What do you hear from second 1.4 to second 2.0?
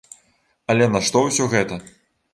гэта?